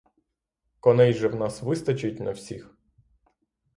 Коней 0.79 1.13
же 1.13 1.29
в 1.29 1.35
нас 1.35 1.61
вистачить 1.61 2.19
на 2.19 2.31
всіх? 2.31 2.77